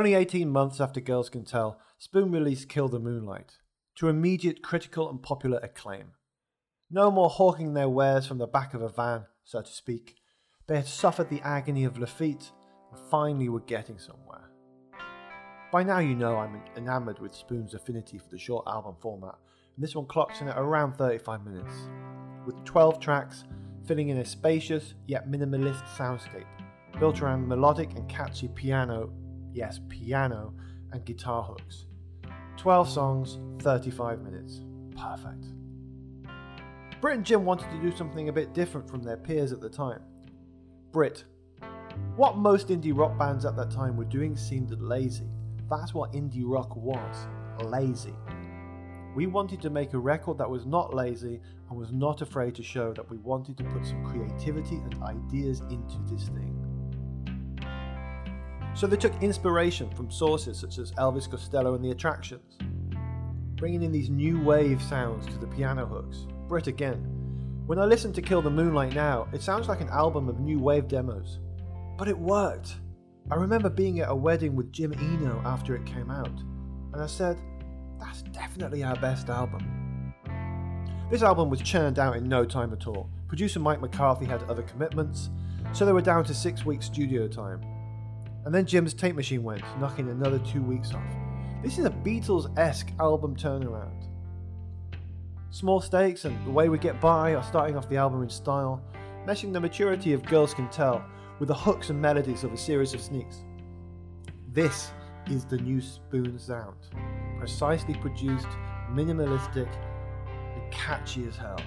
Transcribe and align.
Only 0.00 0.14
18 0.14 0.48
months 0.48 0.80
after 0.80 0.98
Girls 0.98 1.28
Can 1.28 1.44
Tell, 1.44 1.78
Spoon 1.98 2.32
released 2.32 2.70
Kill 2.70 2.88
the 2.88 2.98
Moonlight, 2.98 3.58
to 3.96 4.08
immediate 4.08 4.62
critical 4.62 5.10
and 5.10 5.22
popular 5.22 5.58
acclaim. 5.62 6.12
No 6.90 7.10
more 7.10 7.28
hawking 7.28 7.74
their 7.74 7.90
wares 7.90 8.26
from 8.26 8.38
the 8.38 8.46
back 8.46 8.72
of 8.72 8.80
a 8.80 8.88
van, 8.88 9.26
so 9.44 9.60
to 9.60 9.70
speak. 9.70 10.16
They 10.66 10.76
had 10.76 10.86
suffered 10.86 11.28
the 11.28 11.42
agony 11.42 11.84
of 11.84 11.98
Laffitte 11.98 12.50
and 12.90 13.10
finally 13.10 13.50
were 13.50 13.60
getting 13.60 13.98
somewhere. 13.98 14.48
By 15.70 15.82
now, 15.82 15.98
you 15.98 16.14
know 16.14 16.38
I'm 16.38 16.62
enamoured 16.78 17.18
with 17.18 17.34
Spoon's 17.34 17.74
affinity 17.74 18.16
for 18.16 18.30
the 18.30 18.38
short 18.38 18.66
album 18.66 18.96
format, 19.02 19.36
and 19.76 19.84
this 19.84 19.94
one 19.94 20.06
clocks 20.06 20.40
in 20.40 20.48
at 20.48 20.56
around 20.56 20.94
35 20.94 21.44
minutes, 21.44 21.74
with 22.46 22.64
12 22.64 23.00
tracks 23.00 23.44
filling 23.86 24.08
in 24.08 24.16
a 24.16 24.24
spacious 24.24 24.94
yet 25.06 25.30
minimalist 25.30 25.84
soundscape 25.94 26.46
built 26.98 27.20
around 27.20 27.46
melodic 27.46 27.90
and 27.96 28.08
catchy 28.08 28.48
piano, 28.48 29.10
yes, 29.52 29.80
piano, 29.88 30.54
and 30.92 31.04
guitar 31.04 31.42
hooks. 31.42 31.86
12 32.56 32.88
songs, 32.88 33.38
35 33.60 34.20
minutes. 34.22 34.60
Perfect. 34.96 35.44
Britt 37.00 37.16
and 37.16 37.24
Jim 37.24 37.44
wanted 37.44 37.70
to 37.70 37.80
do 37.80 37.96
something 37.96 38.28
a 38.28 38.32
bit 38.32 38.52
different 38.52 38.88
from 38.88 39.02
their 39.02 39.16
peers 39.16 39.52
at 39.52 39.60
the 39.60 39.70
time. 39.70 40.02
Britt, 40.92 41.24
what 42.16 42.36
most 42.36 42.68
indie 42.68 42.96
rock 42.96 43.18
bands 43.18 43.44
at 43.44 43.56
that 43.56 43.70
time 43.70 43.96
were 43.96 44.04
doing 44.04 44.36
seemed 44.36 44.70
lazy. 44.80 45.30
That's 45.70 45.94
what 45.94 46.12
indie 46.12 46.42
rock 46.44 46.76
was 46.76 47.26
lazy. 47.64 48.14
We 49.14 49.26
wanted 49.26 49.60
to 49.62 49.70
make 49.70 49.94
a 49.94 49.98
record 49.98 50.38
that 50.38 50.50
was 50.50 50.66
not 50.66 50.94
lazy 50.94 51.40
and 51.68 51.78
was 51.78 51.92
not 51.92 52.20
afraid 52.20 52.54
to 52.56 52.62
show 52.62 52.92
that 52.92 53.08
we 53.10 53.16
wanted 53.18 53.56
to 53.58 53.64
put 53.64 53.86
some 53.86 54.04
creativity 54.04 54.76
and 54.76 55.02
ideas 55.02 55.60
into 55.70 55.98
this 56.06 56.28
thing. 56.28 56.69
So 58.74 58.86
they 58.86 58.96
took 58.96 59.22
inspiration 59.22 59.90
from 59.90 60.10
sources 60.10 60.58
such 60.58 60.78
as 60.78 60.92
Elvis 60.92 61.30
Costello 61.30 61.74
and 61.74 61.84
the 61.84 61.90
Attractions, 61.90 62.56
bringing 63.56 63.82
in 63.82 63.92
these 63.92 64.08
new 64.08 64.40
wave 64.42 64.80
sounds 64.82 65.26
to 65.26 65.38
the 65.38 65.46
piano 65.48 65.84
hooks. 65.86 66.26
Britt 66.48 66.66
again. 66.66 67.16
When 67.66 67.78
I 67.78 67.84
listen 67.84 68.12
to 68.14 68.22
Kill 68.22 68.42
the 68.42 68.50
Moonlight 68.50 68.94
now, 68.94 69.28
it 69.32 69.42
sounds 69.42 69.68
like 69.68 69.80
an 69.80 69.90
album 69.90 70.28
of 70.28 70.40
new 70.40 70.58
wave 70.58 70.88
demos. 70.88 71.38
But 71.96 72.08
it 72.08 72.18
worked. 72.18 72.76
I 73.30 73.36
remember 73.36 73.70
being 73.70 74.00
at 74.00 74.10
a 74.10 74.14
wedding 74.14 74.56
with 74.56 74.72
Jim 74.72 74.92
Eno 74.94 75.40
after 75.44 75.76
it 75.76 75.86
came 75.86 76.10
out, 76.10 76.40
and 76.92 77.02
I 77.02 77.06
said, 77.06 77.38
that's 78.00 78.22
definitely 78.22 78.82
our 78.82 78.96
best 78.96 79.28
album. 79.28 80.14
This 81.10 81.22
album 81.22 81.50
was 81.50 81.60
churned 81.60 81.98
out 81.98 82.16
in 82.16 82.28
no 82.28 82.44
time 82.44 82.72
at 82.72 82.86
all. 82.86 83.10
Producer 83.28 83.60
Mike 83.60 83.80
McCarthy 83.80 84.24
had 84.24 84.42
other 84.44 84.62
commitments, 84.62 85.28
so 85.72 85.84
they 85.84 85.92
were 85.92 86.00
down 86.00 86.24
to 86.24 86.34
six 86.34 86.64
weeks 86.64 86.86
studio 86.86 87.28
time. 87.28 87.60
And 88.44 88.54
then 88.54 88.66
Jim's 88.66 88.94
tape 88.94 89.16
machine 89.16 89.42
went, 89.42 89.62
knocking 89.78 90.08
another 90.08 90.38
two 90.38 90.62
weeks 90.62 90.94
off. 90.94 91.04
This 91.62 91.78
is 91.78 91.84
a 91.84 91.90
Beatles 91.90 92.56
esque 92.58 92.90
album 92.98 93.36
turnaround. 93.36 94.06
Small 95.50 95.80
Stakes 95.80 96.24
and 96.24 96.46
The 96.46 96.50
Way 96.50 96.68
We 96.68 96.78
Get 96.78 97.00
By 97.00 97.34
are 97.34 97.42
starting 97.42 97.76
off 97.76 97.88
the 97.88 97.96
album 97.96 98.22
in 98.22 98.30
style, 98.30 98.82
meshing 99.26 99.52
the 99.52 99.60
maturity 99.60 100.12
of 100.12 100.24
Girls 100.24 100.54
Can 100.54 100.68
Tell 100.70 101.04
with 101.38 101.48
the 101.48 101.54
hooks 101.54 101.90
and 101.90 102.00
melodies 102.00 102.44
of 102.44 102.52
a 102.52 102.56
series 102.56 102.94
of 102.94 103.00
sneaks. 103.00 103.44
This 104.52 104.92
is 105.26 105.44
the 105.44 105.58
new 105.58 105.80
Spoon 105.80 106.38
sound. 106.38 106.76
Precisely 107.38 107.94
produced, 107.94 108.48
minimalistic, 108.90 109.68
and 110.54 110.72
catchy 110.72 111.26
as 111.26 111.36
hell. 111.36 111.60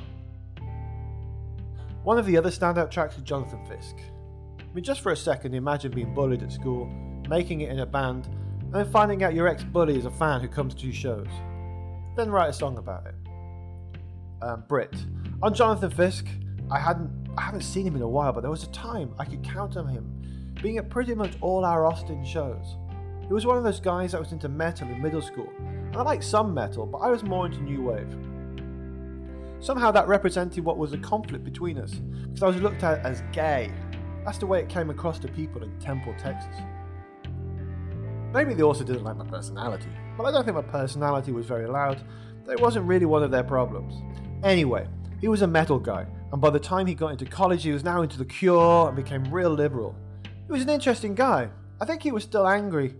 One 2.04 2.18
of 2.18 2.26
the 2.26 2.38
other 2.38 2.50
standout 2.50 2.90
tracks 2.90 3.16
is 3.16 3.24
Jonathan 3.24 3.66
Fisk. 3.66 3.96
I 4.74 4.76
mean, 4.78 4.84
just 4.84 5.02
for 5.02 5.12
a 5.12 5.16
second, 5.16 5.54
imagine 5.54 5.92
being 5.92 6.16
bullied 6.16 6.42
at 6.42 6.52
school, 6.52 6.88
making 7.30 7.62
it 7.62 7.70
in 7.70 7.82
a 7.82 7.86
band, 7.86 8.26
and 8.60 8.74
then 8.74 8.90
finding 8.90 9.24
out 9.24 9.36
your 9.36 9.48
ex 9.48 9.64
bully 9.64 10.00
is 10.00 10.06
a 10.06 10.10
fan 10.10 10.42
who 10.42 10.48
comes 10.48 10.74
to 10.74 10.86
your 10.88 10.96
shows. 10.96 11.28
Then 12.18 12.32
write 12.32 12.50
a 12.50 12.54
song 12.54 12.80
about 12.80 13.06
it. 13.06 13.14
Um, 14.42 14.64
Britt. 14.68 14.96
On 15.44 15.54
Jonathan 15.54 15.92
Fisk, 15.92 16.26
I 16.72 16.80
hadn't 16.80 17.12
I 17.38 17.44
haven't 17.44 17.62
seen 17.62 17.86
him 17.86 17.96
in 17.96 18.02
a 18.02 18.08
while, 18.08 18.34
but 18.34 18.42
there 18.42 18.50
was 18.50 18.64
a 18.64 18.72
time 18.72 19.14
I 19.20 19.26
could 19.26 19.44
count 19.44 19.78
on 19.78 19.88
him 19.88 20.10
being 20.60 20.80
at 20.80 20.90
pretty 20.90 21.14
much 21.14 21.34
all 21.40 21.66
our 21.66 21.86
Austin 21.86 22.26
shows. 22.26 22.76
He 23.28 23.32
was 23.32 23.46
one 23.46 23.58
of 23.60 23.64
those 23.64 23.80
guys 23.80 24.14
that 24.14 24.20
was 24.20 24.32
into 24.32 24.50
metal 24.50 24.88
in 24.88 25.00
middle 25.04 25.22
school, 25.22 25.52
and 25.60 25.96
I 25.96 26.02
liked 26.02 26.24
some 26.24 26.52
metal, 26.52 26.88
but 26.88 26.98
I 26.98 27.10
was 27.10 27.22
more 27.22 27.46
into 27.46 27.62
new 27.62 27.84
wave. 27.84 28.10
Somehow 29.64 29.92
that 29.92 30.08
represented 30.08 30.66
what 30.66 30.80
was 30.80 30.94
a 30.94 30.98
conflict 30.98 31.44
between 31.46 31.78
us, 31.78 31.94
because 31.94 32.42
I 32.42 32.48
was 32.48 32.56
looked 32.56 32.82
at 32.82 33.06
as 33.06 33.22
gay 33.32 33.72
that's 34.26 34.38
the 34.38 34.46
way 34.46 34.60
it 34.60 34.70
came 34.70 34.90
across 34.90 35.20
to 35.20 35.28
people 35.28 35.64
in 35.64 35.78
Temple, 35.80 36.14
Texas. 36.18 36.56
Maybe 38.34 38.54
they 38.54 38.64
also 38.64 38.84
didn't 38.84 39.04
like 39.04 39.18
my 39.18 39.26
personality, 39.26 39.90
but 40.18 40.26
I 40.26 40.32
don't 40.32 40.44
think 40.44 40.56
my 40.56 40.64
personality 40.64 41.32
was 41.32 41.46
very 41.46 41.68
loud. 41.68 42.02
It 42.50 42.60
wasn't 42.60 42.86
really 42.88 43.06
one 43.06 43.24
of 43.24 43.32
their 43.32 43.44
problems. 43.44 43.94
Anyway, 44.44 44.88
he 45.22 45.28
was 45.28 45.42
a 45.42 45.48
metal 45.48 45.80
guy, 45.80 46.06
and 46.32 46.42
by 46.42 46.50
the 46.50 46.60
time 46.60 46.88
he 46.88 46.96
got 46.96 47.12
into 47.12 47.26
college, 47.26 47.64
he 47.64 47.72
was 47.72 47.84
now 47.84 48.02
into 48.02 48.18
the 48.18 48.26
cure 48.26 48.88
and 48.88 48.96
became 48.96 49.24
real 49.26 49.52
liberal. 49.52 49.96
He 50.48 50.52
was 50.52 50.62
an 50.62 50.70
interesting 50.70 51.16
guy. 51.16 51.50
I 51.80 51.86
think 51.86 52.02
he 52.02 52.12
was 52.12 52.24
still 52.24 52.48
angry, 52.48 52.96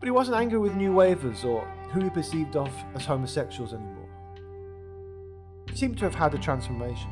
but 0.00 0.06
he 0.06 0.10
wasn't 0.10 0.36
angry 0.36 0.58
with 0.58 0.74
new 0.74 0.92
wavers 0.92 1.44
or 1.44 1.66
who 1.92 2.02
he 2.02 2.10
perceived 2.10 2.56
of 2.56 2.70
as 2.94 3.04
homosexuals 3.04 3.72
anymore. 3.72 4.08
He 5.70 5.76
seemed 5.76 5.98
to 5.98 6.04
have 6.04 6.14
had 6.14 6.34
a 6.34 6.38
transformation. 6.38 7.10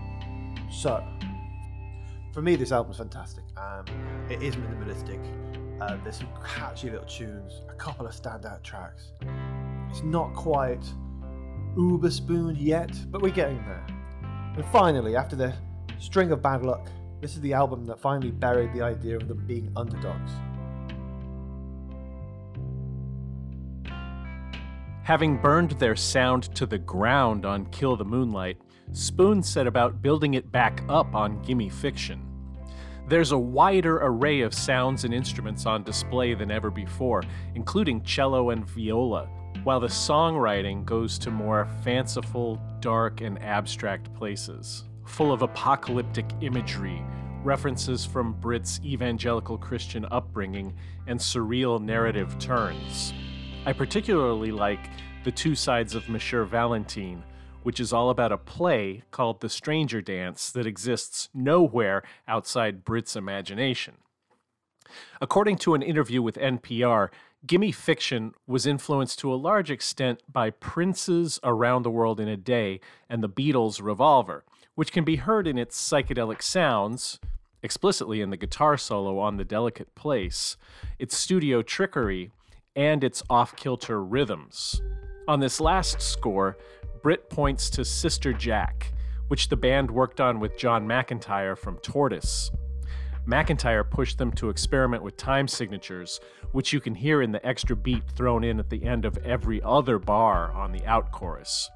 So, 0.71 1.03
for 2.33 2.43
me, 2.43 2.57
this 2.57 2.73
album's 2.73 2.97
fantastic. 2.97 3.45
Um, 3.57 3.85
it 4.31 4.43
is 4.43 4.57
minimalistic. 4.57 5.21
Uh, 5.81 5.99
there's 6.03 6.17
some 6.17 6.29
catchy 6.45 6.91
little 6.91 7.07
tunes, 7.07 7.61
a 7.69 7.75
couple 7.75 8.07
of 8.07 8.15
standout 8.15 8.63
tracks. 8.63 9.13
It's 9.91 10.03
not 10.03 10.33
quite 10.35 10.85
uber 11.77 12.11
spooned 12.11 12.57
yet, 12.57 12.91
but 13.11 13.21
we're 13.21 13.31
getting 13.31 13.59
there. 13.65 13.87
And 14.57 14.65
finally, 14.67 15.17
after 15.17 15.37
the 15.37 15.55
string 15.99 16.33
of 16.33 16.43
bad 16.43 16.63
luck, 16.63 16.89
this 17.21 17.35
is 17.35 17.41
the 17.41 17.53
album 17.53 17.85
that 17.87 18.01
finally 18.01 18.31
buried 18.31 18.73
the 18.73 18.83
idea 18.83 19.17
of 19.17 19.29
them 19.29 19.45
being 19.47 19.71
underdogs. 19.77 20.33
Having 25.05 25.39
burned 25.39 25.73
their 25.73 25.97
sound 25.97 26.45
to 26.55 26.65
the 26.65 26.79
ground 26.79 27.45
on 27.45 27.67
Kill 27.67 27.97
the 27.97 28.05
Moonlight, 28.05 28.59
Spoon 28.91 29.43
set 29.43 29.67
about 29.67 30.03
building 30.03 30.35
it 30.35 30.51
back 30.51 30.83
up 30.89 31.15
on 31.15 31.41
Gimme 31.43 31.69
Fiction. 31.69 32.29
There's 33.09 33.33
a 33.33 33.39
wider 33.39 33.99
array 33.99 34.41
of 34.41 34.55
sounds 34.55 35.05
and 35.05 35.13
instruments 35.13 35.67
on 35.67 35.83
display 35.83 36.35
than 36.35 36.51
ever 36.51 36.71
before, 36.71 37.23
including 37.55 38.03
cello 38.03 38.51
and 38.51 38.65
viola, 38.67 39.29
while 39.65 39.81
the 39.81 39.87
songwriting 39.87 40.85
goes 40.85 41.19
to 41.19 41.31
more 41.31 41.69
fanciful, 41.83 42.61
dark, 42.81 43.21
and 43.21 43.43
abstract 43.43 44.13
places, 44.15 44.85
full 45.05 45.33
of 45.33 45.43
apocalyptic 45.43 46.27
imagery, 46.41 47.03
references 47.43 48.05
from 48.05 48.35
Britt's 48.35 48.81
evangelical 48.85 49.59
Christian 49.59 50.07
upbringing, 50.11 50.75
and 51.07 51.19
surreal 51.19 51.83
narrative 51.83 52.39
turns. 52.39 53.13
I 53.67 53.73
particularly 53.73 54.53
like 54.53 54.91
The 55.25 55.33
Two 55.33 55.55
Sides 55.55 55.95
of 55.95 56.09
Monsieur 56.09 56.45
Valentine, 56.45 57.25
which 57.63 57.81
is 57.81 57.93
all 57.93 58.11
about 58.11 58.33
a 58.33 58.39
play 58.39 59.03
called 59.11 59.41
The 59.41 59.49
Stranger 59.49 60.01
Dance 60.01 60.51
that 60.51 60.67
exists 60.67 61.29
nowhere 61.35 62.03
outside 62.27 62.85
Britt's 62.85 63.17
imagination. 63.17 63.99
According 65.21 65.57
to 65.59 65.75
an 65.75 65.83
interview 65.83 66.23
with 66.23 66.37
NPR, 66.37 67.09
Gimme 67.47 67.73
Fiction 67.73 68.35
was 68.47 68.67
influenced 68.67 69.19
to 69.21 69.33
a 69.33 69.37
large 69.37 69.71
extent 69.71 70.23
by 70.31 70.51
Prince's 70.51 71.41
Around 71.43 71.83
the 71.83 71.91
World 71.91 72.21
in 72.21 72.29
a 72.29 72.37
Day 72.37 72.81
and 73.09 73.23
the 73.23 73.29
Beatles' 73.29 73.83
Revolver, 73.83 74.45
which 74.75 74.93
can 74.93 75.05
be 75.05 75.17
heard 75.17 75.47
in 75.47 75.59
its 75.59 75.81
psychedelic 75.81 76.41
sounds, 76.41 77.19
explicitly 77.63 78.21
in 78.21 78.31
the 78.31 78.37
guitar 78.37 78.77
solo 78.77 79.19
on 79.19 79.37
The 79.37 79.45
Delicate 79.45 79.95
Place, 79.95 80.57
its 80.99 81.17
studio 81.17 81.63
trickery, 81.63 82.31
and 82.77 83.03
its 83.03 83.23
off 83.29 83.57
kilter 83.57 84.03
rhythms. 84.03 84.81
On 85.29 85.41
this 85.41 85.61
last 85.61 86.01
score, 86.01 86.57
Britt 87.03 87.29
points 87.29 87.69
to 87.71 87.85
Sister 87.85 88.33
Jack, 88.33 88.93
which 89.27 89.49
the 89.49 89.57
band 89.57 89.91
worked 89.91 90.21
on 90.21 90.39
with 90.39 90.57
John 90.57 90.87
McEntire 90.87 91.59
from 91.59 91.79
Tortoise. 91.79 92.53
McEntire 93.27 93.89
pushed 93.89 94.19
them 94.19 94.31
to 94.33 94.51
experiment 94.51 95.03
with 95.03 95.17
time 95.17 95.49
signatures, 95.49 96.21
which 96.53 96.73
you 96.73 96.81
can 96.81 96.95
hear 96.95 97.21
in 97.23 97.33
the 97.33 97.45
extra 97.45 97.75
beat 97.75 98.05
thrown 98.17 98.45
in 98.45 98.61
at 98.61 98.71
the 98.71 98.85
end 98.85 99.05
of 99.05 99.19
every 99.19 99.61
other 99.63 99.99
bar 99.99 100.53
on 100.53 100.71
the 100.71 100.85
out 100.87 101.11
chorus. 101.11 101.69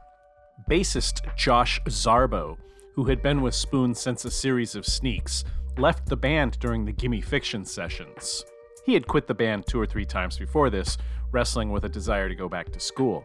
Bassist 0.70 1.36
Josh 1.36 1.80
Zarbo, 1.88 2.56
who 2.94 3.04
had 3.04 3.20
been 3.20 3.42
with 3.42 3.54
Spoon 3.54 3.94
since 3.94 4.24
a 4.24 4.30
series 4.30 4.76
of 4.76 4.86
sneaks, 4.86 5.44
left 5.76 6.06
the 6.06 6.16
band 6.16 6.58
during 6.60 6.84
the 6.84 6.92
Gimme 6.92 7.20
Fiction 7.20 7.64
sessions. 7.64 8.44
He 8.84 8.94
had 8.94 9.08
quit 9.08 9.26
the 9.26 9.34
band 9.34 9.66
two 9.66 9.80
or 9.80 9.86
three 9.86 10.04
times 10.04 10.38
before 10.38 10.70
this, 10.70 10.96
wrestling 11.32 11.70
with 11.70 11.84
a 11.84 11.88
desire 11.88 12.28
to 12.28 12.34
go 12.36 12.48
back 12.48 12.70
to 12.70 12.80
school. 12.80 13.24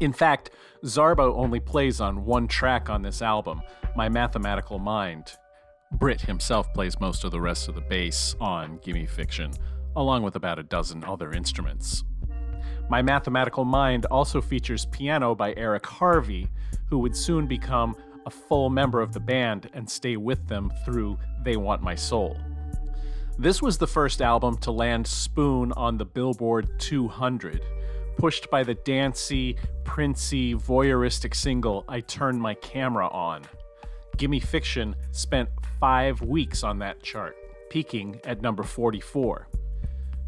In 0.00 0.12
fact, 0.12 0.50
Zarbo 0.84 1.36
only 1.36 1.60
plays 1.60 2.00
on 2.00 2.24
one 2.24 2.48
track 2.48 2.90
on 2.90 3.02
this 3.02 3.22
album, 3.22 3.62
My 3.96 4.08
Mathematical 4.08 4.78
Mind. 4.78 5.32
Britt 5.92 6.22
himself 6.22 6.72
plays 6.72 6.98
most 7.00 7.24
of 7.24 7.30
the 7.30 7.40
rest 7.40 7.68
of 7.68 7.74
the 7.74 7.82
bass 7.82 8.34
on 8.40 8.78
Gimme 8.82 9.06
Fiction, 9.06 9.52
along 9.94 10.22
with 10.22 10.36
about 10.36 10.58
a 10.58 10.62
dozen 10.62 11.04
other 11.04 11.32
instruments. 11.32 12.02
My 12.88 13.02
Mathematical 13.02 13.64
Mind 13.64 14.06
also 14.06 14.40
features 14.40 14.86
piano 14.86 15.34
by 15.34 15.54
Eric 15.56 15.86
Harvey, 15.86 16.48
who 16.88 16.98
would 16.98 17.16
soon 17.16 17.46
become 17.46 17.94
a 18.26 18.30
full 18.30 18.70
member 18.70 19.00
of 19.00 19.12
the 19.12 19.20
band 19.20 19.68
and 19.74 19.88
stay 19.88 20.16
with 20.16 20.46
them 20.48 20.72
through 20.84 21.18
They 21.42 21.56
Want 21.56 21.82
My 21.82 21.94
Soul. 21.94 22.36
This 23.38 23.62
was 23.62 23.78
the 23.78 23.86
first 23.86 24.20
album 24.20 24.56
to 24.58 24.70
land 24.70 25.06
Spoon 25.06 25.72
on 25.72 25.96
the 25.96 26.04
Billboard 26.04 26.68
200, 26.78 27.62
pushed 28.16 28.50
by 28.50 28.62
the 28.62 28.74
dancey, 28.74 29.56
princey, 29.84 30.54
voyeuristic 30.54 31.34
single 31.34 31.84
I 31.88 32.00
Turned 32.00 32.40
My 32.40 32.54
Camera 32.54 33.08
On. 33.08 33.42
Gimme 34.16 34.40
Fiction 34.40 34.94
spent 35.10 35.48
five 35.80 36.20
weeks 36.22 36.62
on 36.62 36.78
that 36.78 37.02
chart, 37.02 37.36
peaking 37.70 38.20
at 38.24 38.42
number 38.42 38.62
44. 38.62 39.48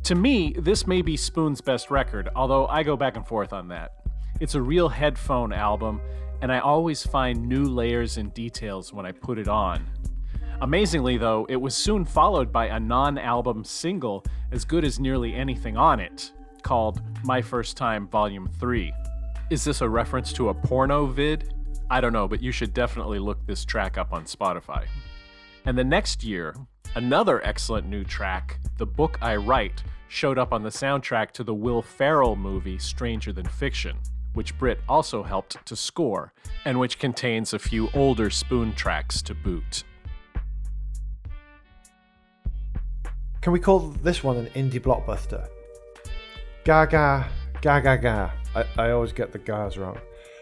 To 0.05 0.15
me, 0.15 0.55
this 0.59 0.87
may 0.87 1.01
be 1.01 1.17
Spoon's 1.17 1.61
best 1.61 1.91
record, 1.91 2.29
although 2.35 2.67
I 2.67 2.83
go 2.83 2.97
back 2.97 3.17
and 3.17 3.27
forth 3.27 3.53
on 3.53 3.69
that. 3.69 3.93
It's 4.41 4.55
a 4.55 4.61
real 4.61 4.89
headphone 4.89 5.53
album, 5.53 6.01
and 6.43 6.53
I 6.53 6.59
always 6.59 7.07
find 7.07 7.47
new 7.49 7.65
layers 7.65 8.17
and 8.17 8.35
details 8.35 8.93
when 8.93 9.07
I 9.07 9.13
put 9.13 9.39
it 9.39 9.49
on. 9.49 9.87
Amazingly, 10.61 11.17
though, 11.17 11.47
it 11.49 11.57
was 11.57 11.75
soon 11.75 12.05
followed 12.05 12.53
by 12.53 12.67
a 12.67 12.81
non 12.81 13.17
album 13.17 13.65
single 13.65 14.25
as 14.53 14.65
good 14.65 14.85
as 14.85 15.01
nearly 15.01 15.35
anything 15.35 15.77
on 15.77 16.01
it, 16.01 16.33
called 16.65 17.01
My 17.23 17.41
First 17.41 17.77
Time 17.77 18.09
Volume 18.09 18.49
3. 18.59 18.93
Is 19.51 19.63
this 19.63 19.83
a 19.83 19.89
reference 19.89 20.33
to 20.33 20.49
a 20.49 20.55
porno 20.55 21.07
vid? 21.07 21.55
I 21.91 22.01
don't 22.01 22.13
know, 22.13 22.27
but 22.27 22.43
you 22.43 22.51
should 22.51 22.75
definitely 22.75 23.21
look 23.21 23.47
this 23.47 23.65
track 23.65 23.97
up 23.99 24.13
on 24.13 24.25
Spotify. 24.25 24.87
And 25.67 25.79
the 25.79 25.85
next 25.85 26.25
year, 26.25 26.57
another 26.97 27.45
excellent 27.47 27.87
new 27.87 28.03
track, 28.03 28.59
The 28.79 28.87
Book 28.87 29.19
I 29.23 29.37
Write, 29.37 29.85
showed 30.09 30.39
up 30.39 30.53
on 30.53 30.63
the 30.63 30.71
soundtrack 30.71 31.31
to 31.33 31.45
the 31.45 31.55
Will 31.55 31.83
Ferrell 31.83 32.35
movie 32.35 32.79
Stranger 32.79 33.33
Than 33.33 33.47
Fiction, 33.47 33.99
which 34.33 34.57
Britt 34.59 34.81
also 34.89 35.23
helped 35.23 35.65
to 35.67 35.77
score, 35.77 36.33
and 36.65 36.81
which 36.81 36.99
contains 36.99 37.53
a 37.53 37.59
few 37.59 37.91
older 37.95 38.31
Spoon 38.31 38.73
tracks 38.75 39.21
to 39.23 39.35
boot. 39.35 39.85
Can 43.43 43.53
we 43.53 43.61
call 43.61 43.81
this 44.03 44.25
one 44.25 44.39
an 44.39 44.47
indie 44.47 44.81
blockbuster? 44.81 45.47
Gaga, 46.65 47.29
Gaga, 47.61 47.99
Gaga. 47.99 48.33
I, 48.55 48.65
I 48.79 48.91
always 48.93 49.13
get 49.13 49.33
the 49.33 49.39
gas 49.39 49.77
wrong. 49.77 49.99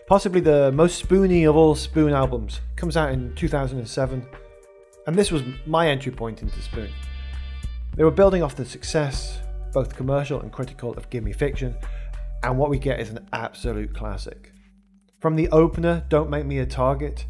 Possibly 0.07 0.41
the 0.41 0.71
most 0.71 0.99
spoony 0.99 1.45
of 1.45 1.57
all 1.57 1.75
Spoon 1.75 2.13
albums. 2.13 2.61
Comes 2.77 2.97
out 2.97 3.11
in 3.13 3.35
2007. 3.35 4.27
And 5.07 5.17
this 5.17 5.33
was 5.33 5.43
my 5.67 5.89
entry 5.89 6.13
point 6.13 6.43
into 6.43 6.63
Spoon. 6.63 6.91
They 7.97 8.05
were 8.05 8.11
building 8.13 8.43
off 8.43 8.55
the 8.55 8.65
success, 8.65 9.41
both 9.73 9.97
commercial 9.97 10.41
and 10.41 10.53
critical, 10.53 10.93
of 10.95 11.11
Gimme 11.11 11.33
Fiction, 11.33 11.75
and 12.45 12.57
what 12.57 12.71
we 12.71 12.79
get 12.79 13.01
is 13.01 13.11
an 13.11 13.27
absolute 13.33 13.93
classic. 13.93 14.53
From 15.21 15.35
the 15.35 15.49
opener, 15.49 16.05
Don't 16.09 16.31
Make 16.31 16.47
Me 16.47 16.61
a 16.61 16.67
Target, 16.67 17.27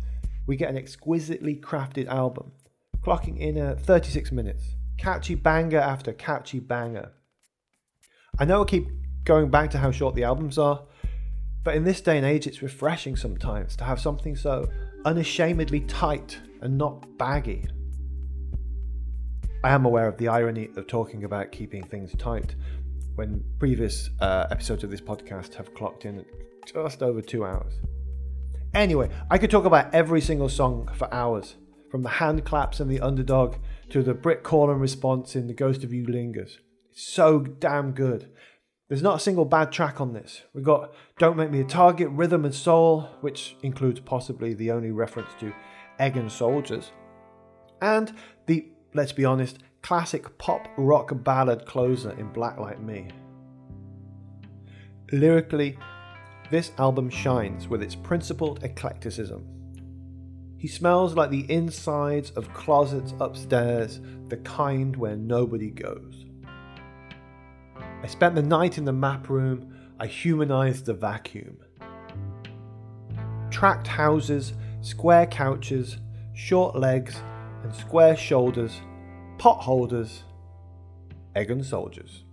we 0.47 0.57
get 0.57 0.69
an 0.69 0.77
exquisitely 0.77 1.57
crafted 1.57 2.09
album, 2.09 2.53
clocking 3.01 3.39
in 3.39 3.57
at 3.57 3.81
36 3.81 4.33
minutes 4.33 4.77
catchy 4.99 5.35
banger 5.35 5.81
after 5.81 6.13
catchy 6.13 6.61
banger. 6.61 7.11
I 8.39 8.47
know 8.47 8.63
I 8.63 8.65
keep 8.65 8.89
going 9.25 9.51
back 9.51 9.71
to 9.73 9.79
how 9.79 9.91
short 9.91 10.15
the 10.15 10.25
albums 10.25 10.59
are, 10.59 10.83
but 11.63 11.77
in 11.77 11.85
this 11.85 12.01
day 12.01 12.17
and 12.17 12.27
age, 12.27 12.47
it's 12.47 12.63
refreshing 12.63 13.15
sometimes 13.15 13.77
to 13.77 13.85
have 13.85 14.01
something 14.01 14.37
so 14.37 14.69
unashamedly 15.05 15.81
tight 15.81 16.41
and 16.63 16.79
not 16.79 17.19
baggy. 17.19 17.67
I 19.63 19.71
am 19.71 19.85
aware 19.85 20.09
of 20.09 20.17
the 20.17 20.29
irony 20.29 20.71
of 20.77 20.87
talking 20.87 21.25
about 21.25 21.53
keeping 21.53 21.85
things 21.85 22.15
tight 22.17 22.57
when 23.15 23.45
previous 23.59 24.09
uh, 24.21 24.47
episodes 24.51 24.83
of 24.83 24.91
this 24.91 25.01
podcast 25.01 25.55
have 25.55 25.75
clocked 25.75 26.07
in 26.07 26.21
at 26.21 26.27
just 26.67 27.03
over 27.03 27.21
two 27.21 27.45
hours. 27.45 27.75
Anyway, 28.75 29.11
I 29.31 29.37
could 29.37 29.51
talk 29.51 29.67
about 29.67 29.95
every 29.95 30.23
single 30.23 30.49
song 30.49 30.89
for 30.95 31.13
hours, 31.13 31.57
from 31.91 32.03
the 32.03 32.09
hand 32.09 32.47
claps 32.47 32.81
and 32.81 32.91
the 32.91 33.01
underdog 33.01 33.57
to 33.91 34.03
the 34.03 34.15
Britt 34.15 34.43
Corlin 34.43 34.81
response 34.81 35.37
in 35.37 35.47
The 35.47 35.55
Ghost 35.55 35.85
of 35.85 35.93
You 35.93 36.07
Lingers. 36.07 36.59
So 36.93 37.41
damn 37.41 37.93
good. 37.93 38.31
There's 38.89 39.03
not 39.03 39.17
a 39.17 39.21
single 39.21 39.45
bad 39.45 39.73
track 39.73 40.01
on 40.01 40.13
this. 40.13 40.43
We've 40.53 40.65
got 40.65 40.93
Don't 41.19 41.37
Make 41.37 41.51
Me 41.51 41.61
a 41.61 41.65
Target, 41.65 42.09
Rhythm 42.11 42.45
and 42.45 42.55
Soul, 42.55 43.09
which 43.21 43.57
includes 43.63 44.01
possibly 44.01 44.55
the 44.55 44.71
only 44.71 44.91
reference 44.91 45.31
to 45.41 45.53
Eggin 45.99 46.31
Soldiers, 46.31 46.93
and 47.81 48.15
the, 48.47 48.67
let's 48.95 49.13
be 49.13 49.25
honest, 49.25 49.59
classic 49.83 50.37
pop 50.39 50.69
rock 50.77 51.13
ballad 51.25 51.65
closer 51.65 52.13
in 52.13 52.33
Black 52.33 52.59
Like 52.59 52.81
Me. 52.81 53.09
Lyrically, 55.11 55.79
this 56.51 56.73
album 56.79 57.09
shines 57.09 57.69
with 57.69 57.83
its 57.83 57.95
principled 57.95 58.63
eclecticism 58.63 59.53
he 60.63 60.69
smells 60.69 61.17
like 61.17 61.31
the 61.31 61.45
insides 61.51 62.31
of 62.37 62.55
closets 62.55 63.15
upstairs, 63.19 64.01
the 64.29 64.37
kind 64.37 64.95
where 64.95 65.17
nobody 65.17 65.71
goes. 65.71 66.25
I 68.03 68.09
spent 68.09 68.35
the 68.35 68.43
night 68.43 68.79
in 68.79 68.85
the 68.85 68.93
map 68.93 69.29
room, 69.29 69.73
I 70.01 70.07
humanized 70.07 70.87
the 70.87 70.95
vacuum. 70.95 71.59
Tracked 73.51 73.87
houses, 73.87 74.55
square 74.81 75.27
couches, 75.27 75.99
short 76.35 76.75
legs, 76.75 77.23
and 77.63 77.73
square 77.73 78.17
shoulders, 78.17 78.81
pot 79.39 79.63
holders, 79.63 80.25
egg 81.37 81.53
and 81.53 81.65
soldiers. 81.65 82.25